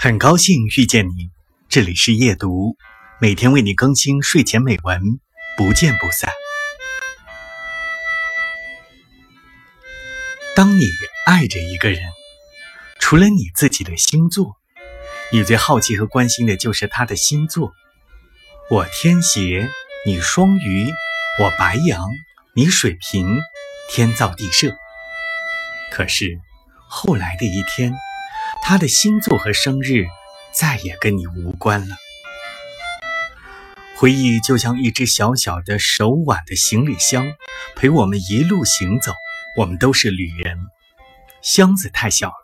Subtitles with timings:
[0.00, 1.32] 很高兴遇见你，
[1.68, 2.76] 这里是夜读，
[3.20, 5.18] 每天为你更新睡前美文，
[5.56, 6.30] 不见不散。
[10.54, 10.88] 当你
[11.26, 12.00] 爱着一个人，
[13.00, 14.54] 除了你自己的星座，
[15.32, 17.72] 你最好奇和关心的就是他的星座。
[18.70, 19.68] 我天蝎，
[20.06, 20.88] 你双鱼，
[21.40, 22.08] 我白羊，
[22.54, 23.26] 你水瓶，
[23.90, 24.72] 天造地设。
[25.90, 26.38] 可是
[26.86, 27.92] 后来的一天，
[28.68, 30.08] 他的星座和生日
[30.52, 31.96] 再也跟你无关了。
[33.96, 37.32] 回忆就像一只小小的手挽的行李箱，
[37.76, 39.14] 陪我们一路行走。
[39.56, 40.58] 我们都是旅人，
[41.40, 42.34] 箱子太小了，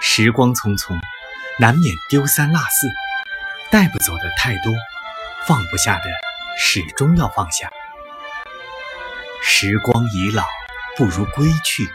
[0.00, 0.98] 时光匆匆，
[1.60, 2.88] 难免丢三落四，
[3.70, 4.74] 带不走的太多，
[5.46, 6.10] 放不下的
[6.58, 7.70] 始终要放下。
[9.40, 10.44] 时光已老，
[10.96, 11.88] 不如归去。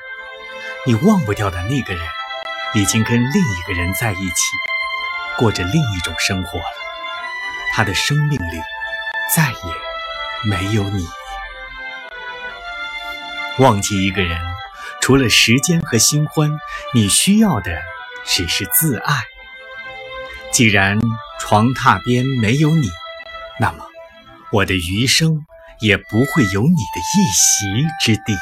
[0.85, 2.01] 你忘不掉的那个人，
[2.75, 4.35] 已经跟另一个人在一起，
[5.37, 6.65] 过着另一种生活了。
[7.73, 8.61] 他的生命里
[9.35, 9.57] 再也
[10.43, 11.07] 没有你。
[13.57, 14.39] 忘记一个人，
[15.01, 16.51] 除了时间和新欢，
[16.93, 17.71] 你需要的
[18.25, 19.15] 只是自爱。
[20.51, 20.99] 既然
[21.39, 22.87] 床榻边没有你，
[23.59, 23.85] 那么
[24.51, 25.43] 我的余生
[25.79, 28.37] 也不会有你的一席之地。